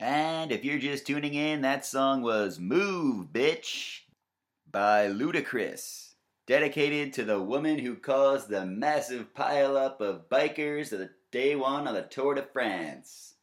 [0.00, 4.00] And if you're just tuning in, that song was Move, Bitch
[4.70, 6.14] by Ludacris,
[6.46, 11.86] dedicated to the woman who caused the massive pileup of bikers of the day one
[11.86, 13.34] of the Tour de France.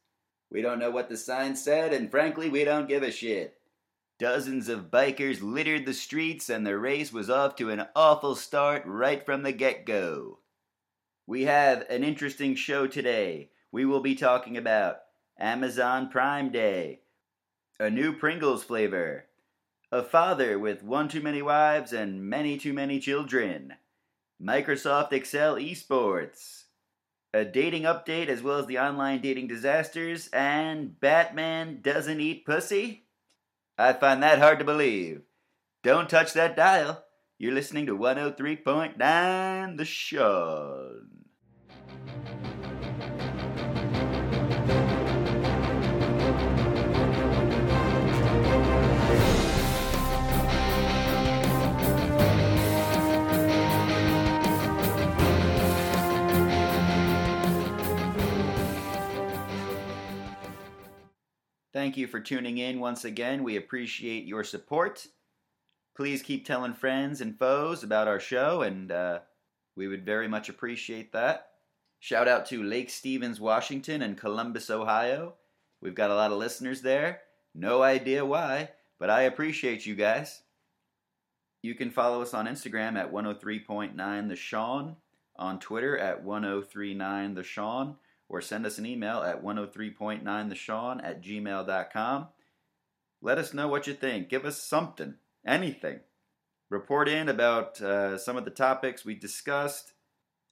[0.50, 3.54] We don't know what the sign said, and frankly, we don't give a shit.
[4.18, 8.82] Dozens of bikers littered the streets, and the race was off to an awful start
[8.84, 10.40] right from the get go.
[11.32, 13.48] We have an interesting show today.
[13.72, 14.98] We will be talking about
[15.38, 17.00] Amazon Prime Day,
[17.80, 19.24] a new Pringles flavor,
[19.90, 23.76] a father with one too many wives and many too many children,
[24.38, 26.64] Microsoft Excel Esports,
[27.32, 33.06] a dating update as well as the online dating disasters, and Batman doesn't eat pussy?
[33.78, 35.22] I find that hard to believe.
[35.82, 37.02] Don't touch that dial.
[37.38, 41.21] You're listening to 103.9 The Sean.
[61.82, 63.42] Thank you for tuning in once again.
[63.42, 65.08] We appreciate your support.
[65.96, 69.18] Please keep telling friends and foes about our show, and uh,
[69.74, 71.48] we would very much appreciate that.
[71.98, 75.34] Shout out to Lake Stevens, Washington, and Columbus, Ohio.
[75.80, 77.22] We've got a lot of listeners there.
[77.52, 78.68] No idea why,
[79.00, 80.42] but I appreciate you guys.
[81.62, 84.94] You can follow us on Instagram at 103.9 The Sean,
[85.34, 87.96] on Twitter at 1039 The Sean,
[88.32, 92.28] or send us an email at 103.9thesean at gmail.com.
[93.20, 94.30] Let us know what you think.
[94.30, 95.16] Give us something,
[95.46, 96.00] anything.
[96.70, 99.92] Report in about uh, some of the topics we discussed.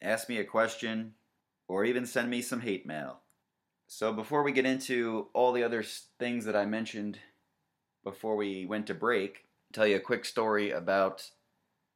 [0.03, 1.15] Ask me a question,
[1.69, 3.21] or even send me some hate mail.
[3.87, 5.83] So, before we get into all the other
[6.19, 7.19] things that I mentioned
[8.05, 11.31] before we went to break, I'll tell you a quick story about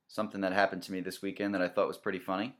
[0.08, 2.54] something that happened to me this weekend that I thought was pretty funny.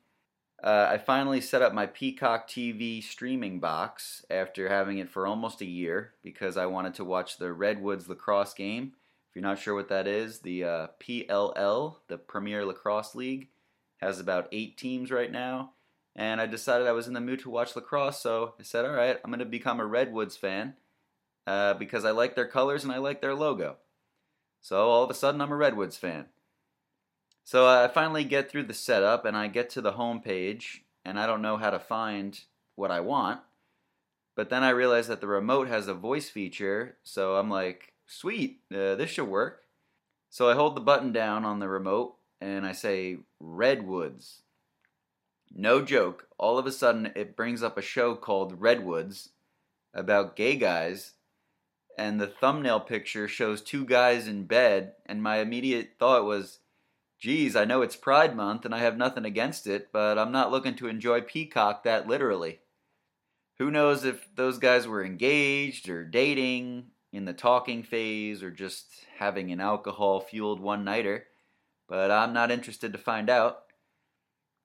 [0.63, 5.61] Uh, I finally set up my Peacock TV streaming box after having it for almost
[5.61, 8.93] a year because I wanted to watch the Redwoods lacrosse game.
[9.29, 13.49] If you're not sure what that is, the uh, PLL, the Premier Lacrosse League,
[13.99, 15.73] has about eight teams right now.
[16.17, 18.93] And I decided I was in the mood to watch lacrosse, so I said, all
[18.93, 20.75] right, I'm going to become a Redwoods fan
[21.47, 23.79] uh, because I like their colors and I like their logo.
[24.61, 26.27] So all of a sudden, I'm a Redwoods fan.
[27.45, 31.19] So I finally get through the setup and I get to the home page and
[31.19, 32.41] I don't know how to find
[32.75, 33.41] what I want.
[34.35, 38.61] But then I realize that the remote has a voice feature, so I'm like, sweet,
[38.73, 39.63] uh, this should work.
[40.29, 44.43] So I hold the button down on the remote and I say, Redwoods.
[45.55, 49.29] No joke, all of a sudden it brings up a show called Redwoods
[49.93, 51.13] about gay guys,
[51.97, 56.59] and the thumbnail picture shows two guys in bed, and my immediate thought was,
[57.19, 60.51] geez, I know it's Pride Month and I have nothing against it, but I'm not
[60.51, 62.61] looking to enjoy Peacock that literally.
[63.59, 69.07] Who knows if those guys were engaged or dating, in the talking phase, or just
[69.19, 71.25] having an alcohol fueled one nighter,
[71.89, 73.61] but I'm not interested to find out.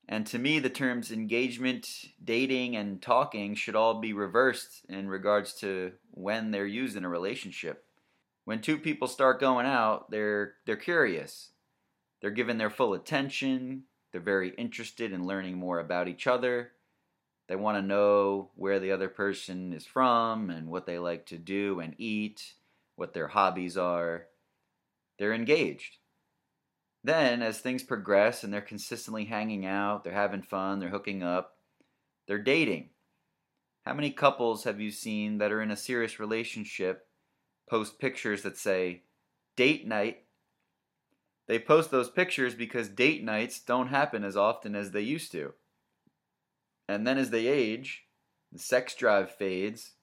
[0.07, 1.87] And to me, the terms engagement,
[2.23, 7.09] dating, and talking should all be reversed in regards to when they're used in a
[7.09, 7.85] relationship.
[8.45, 11.51] When two people start going out, they're, they're curious.
[12.21, 13.83] They're given their full attention.
[14.11, 16.71] They're very interested in learning more about each other.
[17.47, 21.37] They want to know where the other person is from and what they like to
[21.37, 22.53] do and eat,
[22.95, 24.27] what their hobbies are.
[25.17, 25.97] They're engaged.
[27.03, 31.57] Then, as things progress and they're consistently hanging out, they're having fun, they're hooking up,
[32.27, 32.89] they're dating.
[33.85, 37.07] How many couples have you seen that are in a serious relationship
[37.69, 39.03] post pictures that say
[39.55, 40.23] date night?
[41.49, 45.55] They post those pictures because date nights don't happen as often as they used to.
[46.87, 48.03] And then as they age,
[48.51, 49.93] the sex drive fades,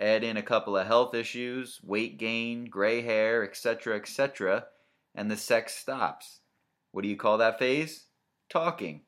[0.00, 4.64] add in a couple of health issues, weight gain, gray hair, etc., etc.,
[5.14, 6.40] and the sex stops.
[6.90, 8.06] What do you call that phase?
[8.48, 9.02] Talking.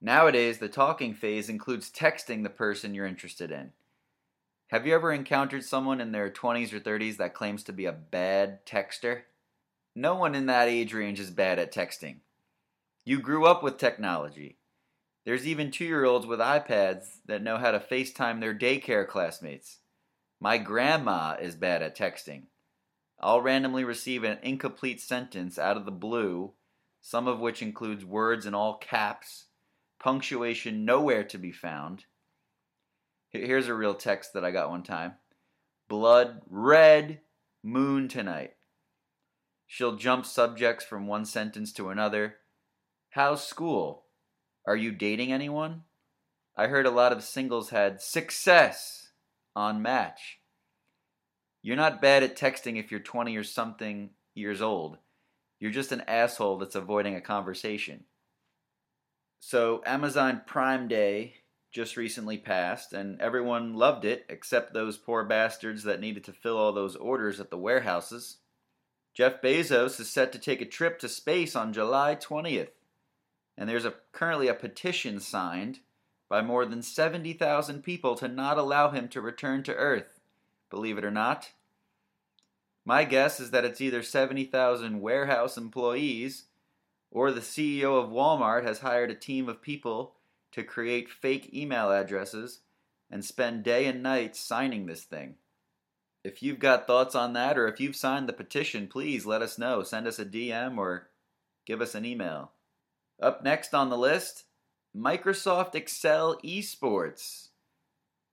[0.00, 3.72] Nowadays, the talking phase includes texting the person you're interested in.
[4.68, 7.92] Have you ever encountered someone in their 20s or 30s that claims to be a
[7.92, 9.22] bad texter?
[9.94, 12.16] No one in that age range is bad at texting.
[13.04, 14.58] You grew up with technology.
[15.24, 19.78] There's even two year olds with iPads that know how to FaceTime their daycare classmates.
[20.40, 22.44] My grandma is bad at texting.
[23.20, 26.52] I'll randomly receive an incomplete sentence out of the blue,
[27.00, 29.46] some of which includes words in all caps,
[30.00, 32.04] punctuation nowhere to be found.
[33.30, 35.14] Here's a real text that I got one time
[35.88, 37.20] Blood red
[37.62, 38.54] moon tonight.
[39.66, 42.36] She'll jump subjects from one sentence to another.
[43.10, 44.04] How's school?
[44.66, 45.82] Are you dating anyone?
[46.56, 49.10] I heard a lot of singles had success
[49.56, 50.38] on Match.
[51.62, 54.98] You're not bad at texting if you're 20 or something years old.
[55.58, 58.04] You're just an asshole that's avoiding a conversation.
[59.40, 61.36] So, Amazon Prime Day
[61.72, 66.56] just recently passed, and everyone loved it except those poor bastards that needed to fill
[66.56, 68.38] all those orders at the warehouses.
[69.14, 72.70] Jeff Bezos is set to take a trip to space on July 20th,
[73.56, 75.78] and there's a, currently a petition signed
[76.28, 80.18] by more than 70,000 people to not allow him to return to Earth,
[80.68, 81.52] believe it or not.
[82.84, 86.46] My guess is that it's either 70,000 warehouse employees
[87.12, 90.16] or the CEO of Walmart has hired a team of people
[90.50, 92.60] to create fake email addresses
[93.08, 95.36] and spend day and night signing this thing.
[96.24, 99.58] If you've got thoughts on that or if you've signed the petition, please let us
[99.58, 99.82] know.
[99.82, 101.10] Send us a DM or
[101.66, 102.52] give us an email.
[103.20, 104.44] Up next on the list,
[104.96, 107.48] Microsoft Excel Esports.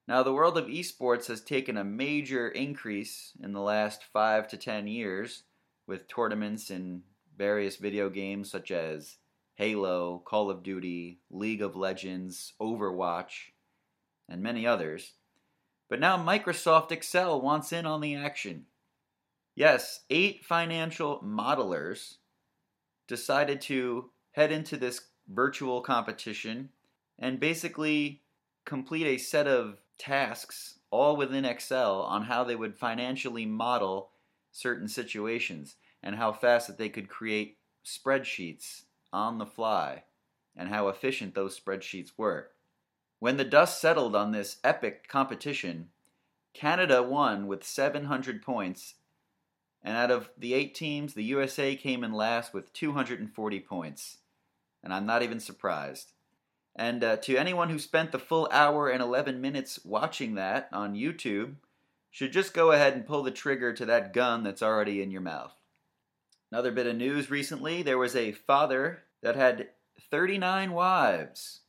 [0.08, 4.56] Now, the world of esports has taken a major increase in the last five to
[4.56, 5.44] ten years
[5.86, 7.02] with tournaments in
[7.36, 9.18] various video games such as
[9.54, 13.52] Halo, Call of Duty, League of Legends, Overwatch,
[14.28, 15.12] and many others.
[15.92, 18.64] But now Microsoft Excel wants in on the action.
[19.54, 22.14] Yes, eight financial modelers
[23.06, 26.70] decided to head into this virtual competition
[27.18, 28.22] and basically
[28.64, 34.12] complete a set of tasks all within Excel on how they would financially model
[34.50, 40.04] certain situations and how fast that they could create spreadsheets on the fly
[40.56, 42.51] and how efficient those spreadsheets were.
[43.22, 45.90] When the dust settled on this epic competition,
[46.54, 48.94] Canada won with 700 points,
[49.80, 54.18] and out of the eight teams, the USA came in last with 240 points
[54.82, 56.14] and I'm not even surprised.
[56.74, 60.96] And uh, to anyone who spent the full hour and 11 minutes watching that on
[60.96, 61.54] YouTube,
[62.10, 65.20] should just go ahead and pull the trigger to that gun that's already in your
[65.20, 65.54] mouth.
[66.50, 69.68] Another bit of news recently there was a father that had
[70.10, 71.60] 39 wives.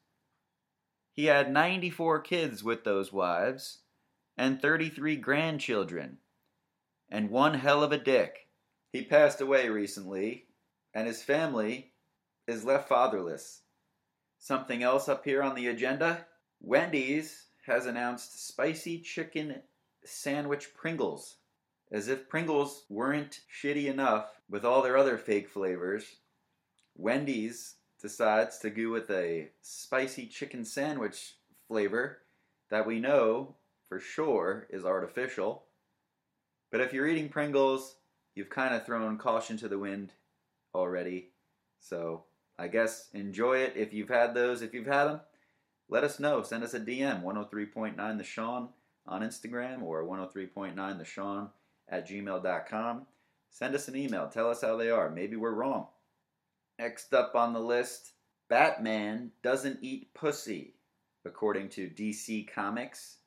[1.14, 3.80] He had 94 kids with those wives
[4.36, 6.18] and 33 grandchildren,
[7.10, 8.48] and one hell of a dick.
[8.92, 10.48] He passed away recently,
[10.94, 11.94] and his family
[12.48, 13.62] is left fatherless.
[14.40, 16.26] Something else up here on the agenda
[16.60, 19.62] Wendy's has announced spicy chicken
[20.04, 21.38] sandwich Pringles.
[21.92, 26.18] As if Pringles weren't shitty enough with all their other fake flavors,
[26.96, 31.36] Wendy's decides to go with a spicy chicken sandwich
[31.68, 32.20] flavor
[32.70, 33.56] that we know
[33.88, 35.64] for sure is artificial.
[36.70, 37.96] But if you're eating Pringles,
[38.36, 40.12] you've kind of thrown caution to the wind
[40.76, 41.30] already.
[41.80, 42.26] So
[42.60, 44.62] I guess enjoy it if you've had those.
[44.62, 45.22] If you've had them,
[45.88, 46.44] let us know.
[46.44, 48.70] Send us a DM, 103.9 The Sean
[49.08, 51.50] on Instagram or 103.9 The Sean
[51.88, 53.06] at gmail.com.
[53.50, 54.28] Send us an email.
[54.28, 55.10] Tell us how they are.
[55.10, 55.88] Maybe we're wrong.
[56.80, 58.14] Next up on the list
[58.50, 60.76] Batman doesn't eat pussy,
[61.26, 63.18] according to DC Comics.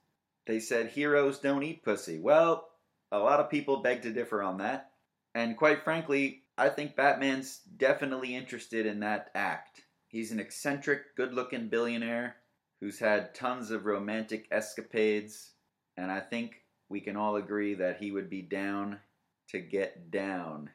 [0.47, 2.18] They said heroes don't eat pussy.
[2.18, 2.68] Well,
[3.11, 4.92] a lot of people beg to differ on that.
[5.35, 9.82] And quite frankly, I think Batman's definitely interested in that act.
[10.09, 12.37] He's an eccentric, good looking billionaire
[12.80, 15.52] who's had tons of romantic escapades,
[15.97, 19.00] and I think we can all agree that he would be down
[19.49, 20.71] to get down,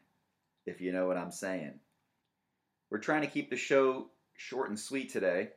[0.65, 1.79] if you know what I'm saying.
[2.91, 5.51] We're trying to keep the show short and sweet today,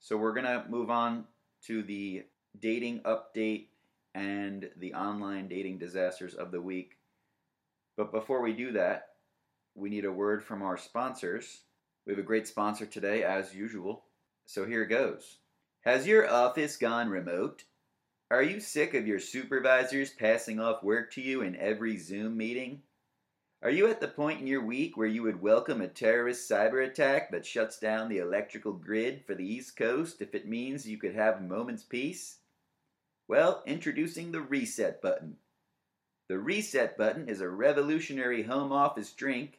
[0.00, 1.24] so we're going to move on
[1.66, 2.24] to the
[2.58, 3.68] dating update
[4.16, 6.96] and the online dating disasters of the week.
[7.96, 9.10] But before we do that,
[9.76, 11.60] we need a word from our sponsors.
[12.04, 14.02] We have a great sponsor today, as usual.
[14.46, 15.36] So here goes.
[15.82, 17.62] Has your office gone remote?
[18.28, 22.82] Are you sick of your supervisors passing off work to you in every Zoom meeting?
[23.66, 26.86] Are you at the point in your week where you would welcome a terrorist cyber
[26.86, 30.98] attack that shuts down the electrical grid for the East Coast if it means you
[30.98, 32.36] could have a moment's peace?
[33.26, 35.38] Well, introducing the reset button.
[36.28, 39.58] The reset button is a revolutionary home office drink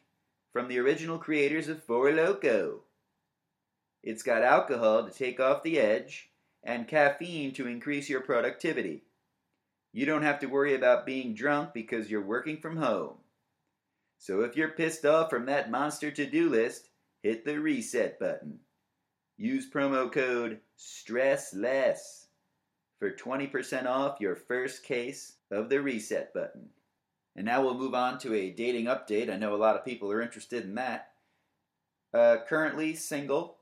[0.54, 2.78] from the original creators of Four Loko.
[4.02, 6.30] It's got alcohol to take off the edge
[6.64, 9.02] and caffeine to increase your productivity.
[9.92, 13.16] You don't have to worry about being drunk because you're working from home.
[14.18, 16.90] So if you're pissed off from that monster to do list,
[17.22, 18.58] hit the reset button.
[19.36, 22.26] Use promo code STRESSLESS
[22.98, 26.68] for 20% off your first case of the reset button.
[27.36, 29.32] And now we'll move on to a dating update.
[29.32, 31.10] I know a lot of people are interested in that.
[32.12, 33.58] Uh, currently single,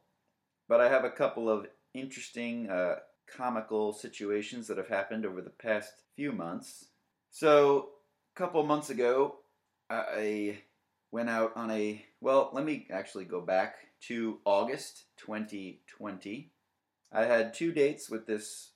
[0.69, 2.97] but I have a couple of interesting uh,
[3.27, 6.87] comical situations that have happened over the past few months.
[7.31, 7.91] So,
[8.35, 9.41] a couple months ago,
[9.89, 10.59] I
[11.11, 16.51] went out on a well, let me actually go back to August 2020.
[17.13, 18.71] I had two dates with this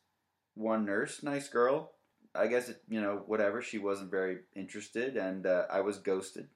[0.55, 1.93] one nurse, nice girl.
[2.35, 3.61] I guess it, you know, whatever.
[3.61, 6.47] She wasn't very interested, and uh, I was ghosted,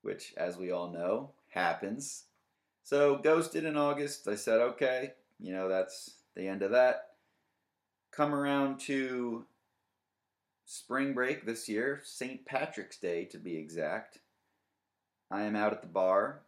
[0.00, 2.24] which, as we all know, happens.
[2.82, 4.26] So, ghosted in August.
[4.26, 7.10] I said, okay, you know, that's the end of that.
[8.10, 9.44] Come around to
[10.72, 12.46] spring break this year, St.
[12.46, 14.20] Patrick's Day to be exact.
[15.30, 16.40] I am out at the bar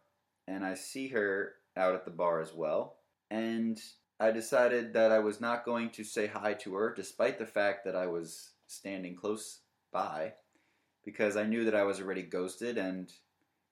[0.47, 2.95] and I see her out at the bar as well.
[3.29, 3.79] And
[4.19, 7.85] I decided that I was not going to say hi to her, despite the fact
[7.85, 9.59] that I was standing close
[9.93, 10.33] by,
[11.03, 13.11] because I knew that I was already ghosted and,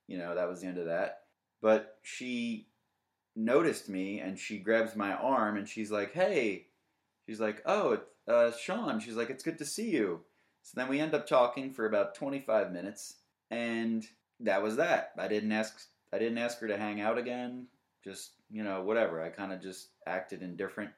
[0.07, 1.21] you know, that was the end of that.
[1.63, 2.67] But she
[3.35, 6.67] noticed me and she grabs my arm and she's like, hey,
[7.25, 10.21] she's like, oh, uh, Sean, she's like, it's good to see you.
[10.63, 13.15] So then we end up talking for about 25 minutes
[13.51, 14.07] and
[14.39, 15.11] that was that.
[15.17, 15.79] I didn't ask
[16.11, 17.67] I didn't ask her to hang out again.
[18.03, 19.21] Just, you know, whatever.
[19.21, 20.91] I kind of just acted indifferent.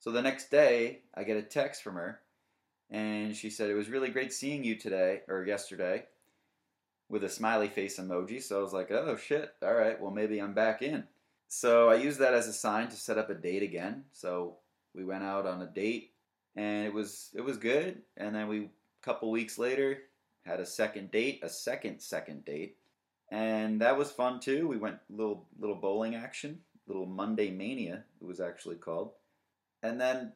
[0.00, 2.20] So the next day, I get a text from her
[2.90, 6.04] and she said it was really great seeing you today or yesterday
[7.08, 8.42] with a smiley face emoji.
[8.42, 9.54] So I was like, "Oh shit.
[9.62, 10.00] All right.
[10.00, 11.04] Well, maybe I'm back in."
[11.48, 14.04] So I used that as a sign to set up a date again.
[14.12, 14.58] So
[14.94, 16.12] we went out on a date
[16.56, 18.68] and it was it was good and then we a
[19.02, 19.98] couple weeks later
[20.48, 22.76] had a second date, a second second date,
[23.30, 24.66] and that was fun too.
[24.66, 28.04] We went little little bowling action, little Monday Mania.
[28.20, 29.12] It was actually called,
[29.82, 30.32] and then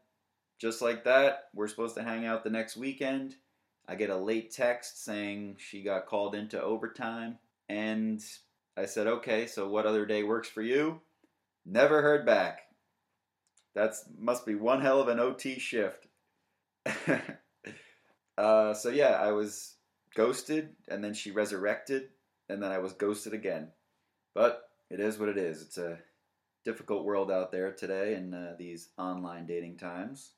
[0.58, 3.36] just like that, we're supposed to hang out the next weekend.
[3.88, 7.38] I get a late text saying she got called into overtime,
[7.68, 8.22] and
[8.76, 11.00] I said, "Okay, so what other day works for you?"
[11.64, 12.71] Never heard back.
[13.74, 16.06] That's must be one hell of an OT shift.
[18.38, 19.76] uh, so yeah, I was
[20.14, 22.08] ghosted, and then she resurrected,
[22.48, 23.68] and then I was ghosted again.
[24.34, 25.62] But it is what it is.
[25.62, 25.98] It's a
[26.64, 30.32] difficult world out there today in uh, these online dating times.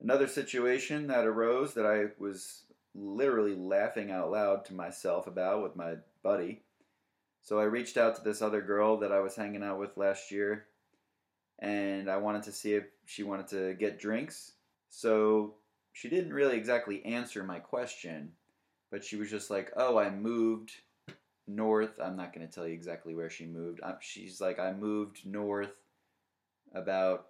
[0.00, 5.76] Another situation that arose that I was literally laughing out loud to myself about with
[5.76, 6.62] my buddy.
[7.40, 10.30] So I reached out to this other girl that I was hanging out with last
[10.30, 10.66] year,
[11.62, 14.52] and I wanted to see if she wanted to get drinks.
[14.90, 15.54] So
[15.92, 18.32] she didn't really exactly answer my question,
[18.90, 20.72] but she was just like, "Oh, I moved
[21.46, 22.00] north.
[22.00, 23.80] I'm not going to tell you exactly where she moved.
[24.00, 25.72] she's like, I moved north
[26.74, 27.28] about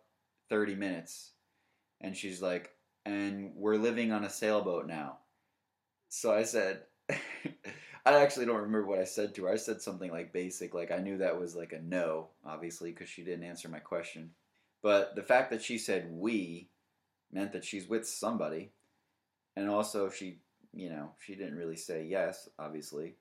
[0.49, 1.33] 30 minutes,
[2.01, 2.71] and she's like,
[3.05, 5.19] and we're living on a sailboat now."
[6.09, 6.85] So I said.
[8.05, 9.53] I actually don't remember what I said to her.
[9.53, 13.09] I said something like basic, like I knew that was like a no, obviously, because
[13.09, 14.31] she didn't answer my question.
[14.83, 16.69] But the fact that she said we
[17.33, 18.73] meant that she's with somebody.
[19.57, 20.39] And also, she
[20.73, 23.15] you know, she didn't really say yes, obviously.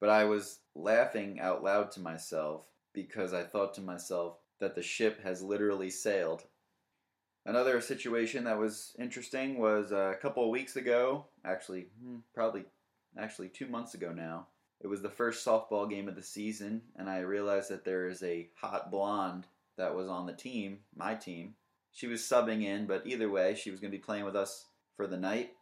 [0.00, 4.82] But I was laughing out loud to myself because I thought to myself that the
[4.82, 6.44] ship has literally sailed.
[7.46, 12.64] Another situation that was interesting was a couple of weeks ago, actually, hmm, probably
[13.16, 14.48] actually two months ago now.
[14.80, 18.22] It was the first softball game of the season, and I realized that there is
[18.22, 19.46] a hot blonde
[19.76, 21.54] that was on the team, my team.
[21.92, 24.66] She was subbing in, but either way, she was going to be playing with us
[24.96, 25.52] for the night.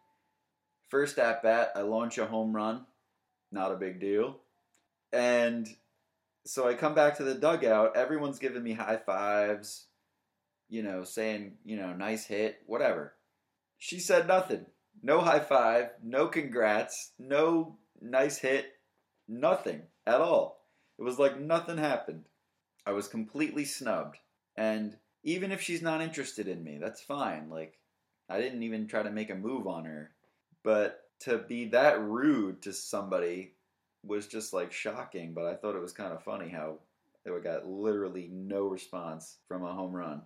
[0.89, 2.87] First at bat, I launch a home run.
[3.51, 4.39] Not a big deal.
[5.13, 5.69] And
[6.45, 7.97] so I come back to the dugout.
[7.97, 9.87] Everyone's giving me high fives,
[10.69, 13.15] you know, saying, you know, nice hit, whatever.
[13.79, 14.67] She said nothing.
[15.03, 18.67] No high five, no congrats, no nice hit,
[19.29, 20.65] nothing at all.
[20.99, 22.25] It was like nothing happened.
[22.87, 24.17] I was completely snubbed.
[24.57, 27.51] And even if she's not interested in me, that's fine.
[27.51, 27.79] Like,
[28.29, 30.13] I didn't even try to make a move on her.
[30.63, 33.55] But to be that rude to somebody
[34.03, 35.35] was just like shocking.
[35.35, 36.79] But I thought it was kind of funny how
[37.25, 40.23] it got literally no response from a home run.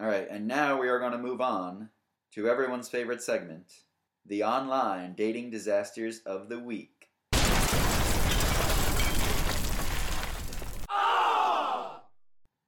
[0.00, 1.90] All right, and now we are going to move on
[2.34, 3.72] to everyone's favorite segment
[4.26, 7.10] the online dating disasters of the week.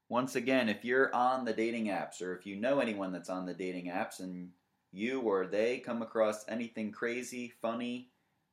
[0.09, 3.45] Once again, if you're on the dating apps or if you know anyone that's on
[3.45, 4.51] the dating apps and
[4.93, 8.09] you or they come across anything crazy, funny,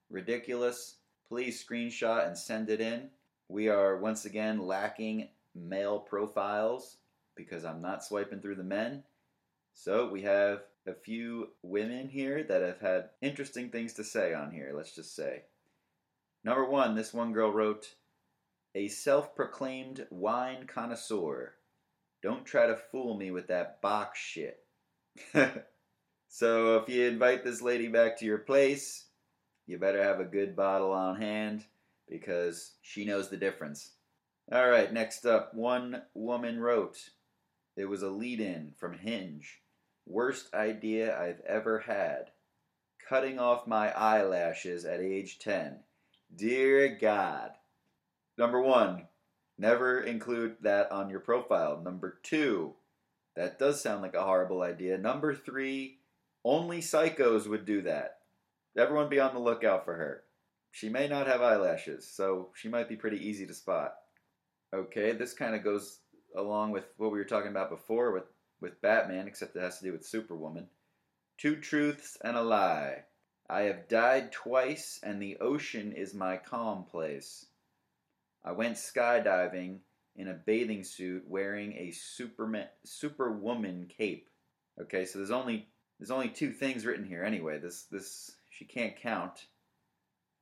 [0.10, 0.96] ridiculous,
[1.28, 3.08] please screenshot and send it in.
[3.50, 6.98] We are once again lacking male profiles
[7.36, 9.04] because I'm not swiping through the men.
[9.74, 14.52] So we have a few women here that have had interesting things to say on
[14.52, 15.44] here, let's just say.
[16.44, 17.96] Number one, this one girl wrote,
[18.76, 21.54] A self proclaimed wine connoisseur.
[22.22, 24.60] Don't try to fool me with that box shit.
[26.28, 29.06] so if you invite this lady back to your place,
[29.66, 31.64] you better have a good bottle on hand
[32.10, 33.92] because she knows the difference.
[34.52, 36.98] All right, next up, one woman wrote,
[37.78, 39.63] It was a lead in from Hinge.
[40.06, 42.32] Worst idea I've ever had.
[43.08, 45.80] Cutting off my eyelashes at age 10.
[46.36, 47.52] Dear God.
[48.38, 49.08] Number one,
[49.58, 51.82] never include that on your profile.
[51.82, 52.74] Number two,
[53.36, 54.98] that does sound like a horrible idea.
[54.98, 56.00] Number three,
[56.44, 58.20] only psychos would do that.
[58.78, 60.24] Everyone be on the lookout for her.
[60.72, 63.94] She may not have eyelashes, so she might be pretty easy to spot.
[64.74, 66.00] Okay, this kind of goes
[66.36, 68.24] along with what we were talking about before with,
[68.64, 70.68] with Batman, except it has to do with Superwoman.
[71.38, 73.04] Two truths and a lie.
[73.50, 77.46] I have died twice, and the ocean is my calm place.
[78.44, 79.80] I went skydiving
[80.16, 84.30] in a bathing suit wearing a Superman Superwoman cape.
[84.82, 85.68] Okay, so there's only
[86.00, 87.60] there's only two things written here anyway.
[87.60, 89.46] This this she can't count.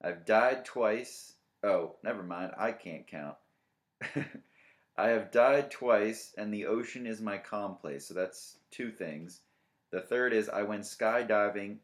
[0.01, 1.33] I've died twice.
[1.63, 2.51] Oh, never mind.
[2.57, 3.35] I can't count.
[5.01, 8.05] I have died twice, and the ocean is my calm place.
[8.05, 9.39] So that's two things.
[9.89, 11.77] The third is I went skydiving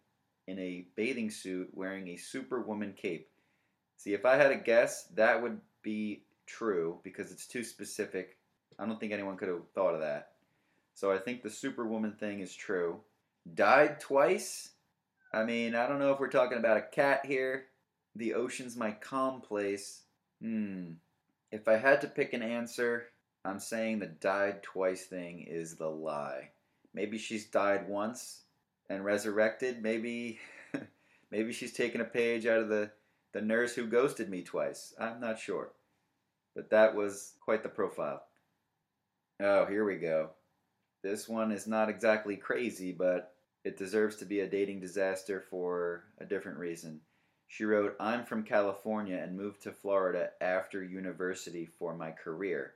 [0.45, 3.27] in a bathing suit wearing a Superwoman cape.
[3.97, 8.37] See, if I had a guess, that would be true because it's too specific.
[8.77, 10.33] I don't think anyone could have thought of that.
[10.93, 12.99] So I think the Superwoman thing is true.
[13.55, 14.73] Died twice?
[15.33, 17.65] I mean, I don't know if we're talking about a cat here.
[18.15, 20.03] The ocean's my calm place.
[20.39, 20.91] Hmm.
[21.51, 23.07] If I had to pick an answer,
[23.45, 26.49] I'm saying the died twice thing is the lie.
[26.93, 28.43] Maybe she's died once
[28.89, 29.81] and resurrected.
[29.81, 30.39] Maybe
[31.31, 32.91] maybe she's taken a page out of the,
[33.33, 34.93] the nurse who ghosted me twice.
[34.99, 35.71] I'm not sure.
[36.55, 38.23] But that was quite the profile.
[39.39, 40.31] Oh, here we go.
[41.03, 46.03] This one is not exactly crazy, but it deserves to be a dating disaster for
[46.17, 47.01] a different reason.
[47.47, 52.73] She wrote, I'm from California and moved to Florida after university for my career.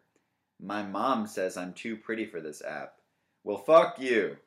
[0.59, 2.95] My mom says I'm too pretty for this app.
[3.43, 4.37] Well, fuck you.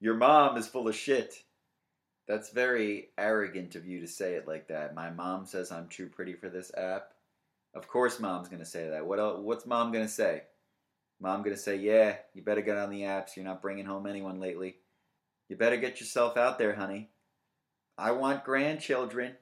[0.00, 1.42] Your mom is full of shit.
[2.28, 4.94] That's very arrogant of you to say it like that.
[4.94, 7.12] My mom says I'm too pretty for this app.
[7.72, 9.06] Of course, mom's gonna say that.
[9.06, 10.42] What else, What's mom gonna say?
[11.20, 13.36] Mom gonna say, "Yeah, you better get on the apps.
[13.36, 14.80] You're not bringing home anyone lately.
[15.48, 17.10] You better get yourself out there, honey.
[17.96, 19.36] I want grandchildren."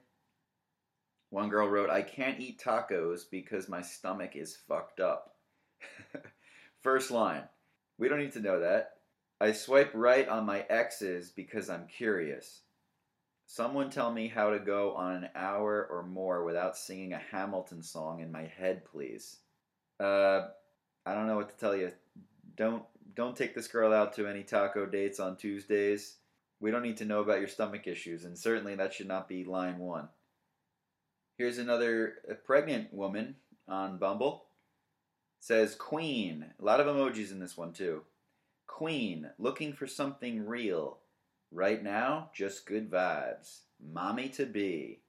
[1.35, 5.35] One girl wrote, "I can't eat tacos because my stomach is fucked up."
[6.81, 7.43] First line.
[7.97, 8.99] We don't need to know that.
[9.41, 12.61] I swipe right on my exes because I'm curious.
[13.47, 17.83] Someone tell me how to go on an hour or more without singing a Hamilton
[17.83, 19.39] song in my head, please.
[19.99, 20.47] Uh,
[21.05, 21.91] I don't know what to tell you.
[22.55, 26.15] Don't don't take this girl out to any taco dates on Tuesdays.
[26.61, 29.43] We don't need to know about your stomach issues, and certainly that should not be
[29.43, 30.07] line one.
[31.37, 32.13] Here's another
[32.45, 33.35] pregnant woman
[33.67, 34.45] on Bumble.
[35.41, 36.45] Says Queen.
[36.59, 38.03] A lot of emojis in this one too.
[38.67, 40.99] Queen, looking for something real.
[41.51, 43.59] Right now, just good vibes.
[43.79, 45.01] Mommy to be.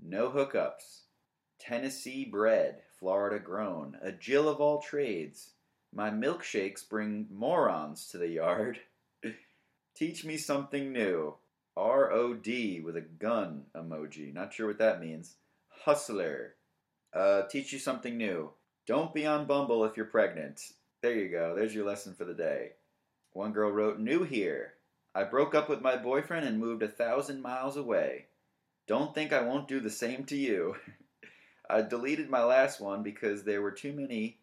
[0.00, 1.02] No hookups.
[1.60, 3.96] Tennessee bred, Florida grown.
[4.02, 5.52] A Jill of all trades.
[5.94, 8.80] My milkshakes bring morons to the yard.
[9.94, 11.34] Teach me something new.
[11.78, 14.34] R O D with a gun emoji.
[14.34, 15.36] Not sure what that means.
[15.68, 16.56] Hustler.
[17.14, 18.50] Uh, teach you something new.
[18.86, 20.60] Don't be on Bumble if you're pregnant.
[21.02, 21.54] There you go.
[21.54, 22.72] There's your lesson for the day.
[23.32, 24.74] One girl wrote, New here.
[25.14, 28.26] I broke up with my boyfriend and moved a thousand miles away.
[28.88, 30.74] Don't think I won't do the same to you.
[31.70, 34.38] I deleted my last one because there were too many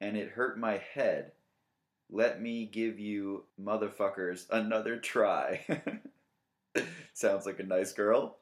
[0.00, 1.32] and it hurt my head.
[2.10, 5.64] Let me give you motherfuckers another try.
[7.14, 8.36] Sounds like a nice girl.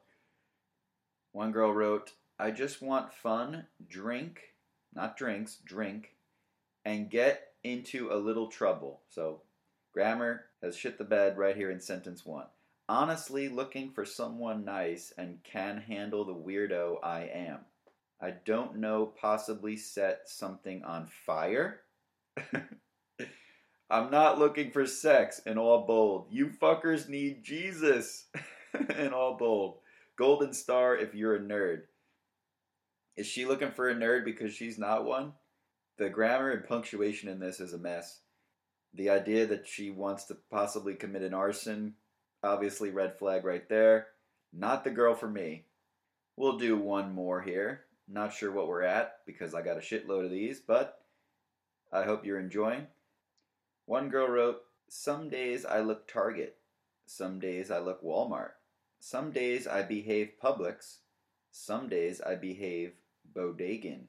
[1.31, 4.41] One girl wrote, I just want fun, drink,
[4.93, 6.15] not drinks, drink,
[6.85, 9.01] and get into a little trouble.
[9.09, 9.41] So,
[9.93, 12.45] grammar has shit the bed right here in sentence one.
[12.87, 17.59] Honestly, looking for someone nice and can handle the weirdo I am.
[18.21, 21.81] I don't know, possibly set something on fire?
[23.91, 26.27] I'm not looking for sex in all bold.
[26.29, 28.25] You fuckers need Jesus
[28.97, 29.77] in all bold.
[30.17, 31.83] Golden star if you're a nerd.
[33.15, 35.33] Is she looking for a nerd because she's not one?
[35.97, 38.21] The grammar and punctuation in this is a mess.
[38.93, 41.95] The idea that she wants to possibly commit an arson,
[42.43, 44.07] obviously, red flag right there.
[44.53, 45.65] Not the girl for me.
[46.37, 47.81] We'll do one more here.
[48.07, 51.01] Not sure what we're at because I got a shitload of these, but
[51.91, 52.87] I hope you're enjoying.
[53.85, 56.57] One girl wrote, Some days I look Target.
[57.05, 58.51] Some days I look Walmart.
[58.99, 60.97] Some days I behave Publix.
[61.51, 62.93] Some days I behave
[63.33, 64.07] Bodegan.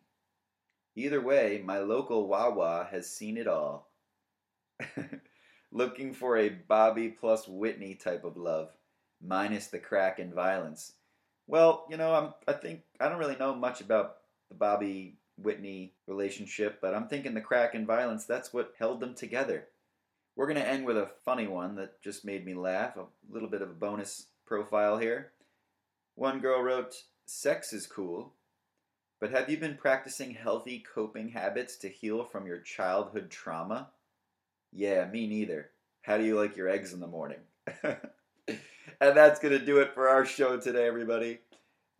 [0.96, 3.92] Either way, my local Wawa has seen it all.
[5.72, 8.70] Looking for a Bobby plus Whitney type of love,
[9.22, 10.94] minus the crack and violence.
[11.46, 14.16] Well, you know, I'm I think I don't really know much about
[14.48, 19.14] the Bobby Whitney relationship, but I'm thinking the crack and violence that's what held them
[19.14, 19.68] together.
[20.34, 23.48] We're going to end with a funny one that just made me laugh, a little
[23.48, 25.30] bit of a bonus profile here.
[26.16, 28.34] One girl wrote, "Sex is cool,
[29.20, 33.92] but have you been practicing healthy coping habits to heal from your childhood trauma?"
[34.72, 35.70] Yeah, me neither.
[36.02, 37.38] How do you like your eggs in the morning?
[37.84, 37.98] and
[39.00, 41.38] that's going to do it for our show today, everybody.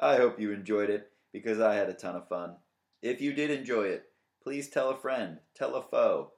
[0.01, 2.57] I hope you enjoyed it because I had a ton of fun.
[3.01, 4.11] If you did enjoy it,
[4.43, 6.33] please tell a friend, tell a foe.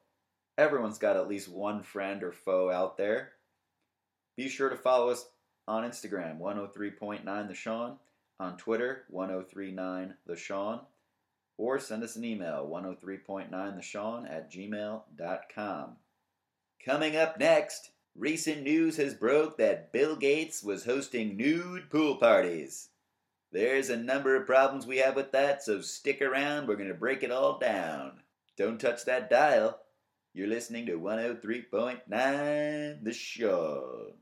[0.58, 3.32] Everyone's got at least one friend or foe out there.
[4.36, 5.26] Be sure to follow us
[5.66, 7.96] on Instagram, 103.9 The Sean,
[8.40, 10.80] on Twitter, 1039 The Sean,
[11.56, 15.96] or send us an email, 103.9thesean at gmail.com.
[16.84, 22.88] Coming up next, recent news has broke that Bill Gates was hosting nude pool parties.
[23.52, 26.66] There's a number of problems we have with that, so stick around.
[26.66, 28.20] We're going to break it all down.
[28.56, 29.78] Don't touch that dial.
[30.34, 34.21] You're listening to 103.9 The Sean.